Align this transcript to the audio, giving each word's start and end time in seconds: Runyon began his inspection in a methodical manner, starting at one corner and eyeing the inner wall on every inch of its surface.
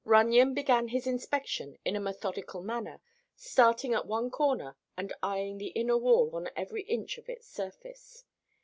Runyon 0.03 0.55
began 0.55 0.87
his 0.87 1.05
inspection 1.05 1.77
in 1.85 1.95
a 1.95 1.99
methodical 1.99 2.63
manner, 2.63 3.01
starting 3.35 3.93
at 3.93 4.07
one 4.07 4.31
corner 4.31 4.75
and 4.97 5.13
eyeing 5.21 5.59
the 5.59 5.67
inner 5.75 5.95
wall 5.99 6.35
on 6.35 6.49
every 6.55 6.81
inch 6.85 7.19
of 7.19 7.29
its 7.29 7.47
surface. 7.47 8.23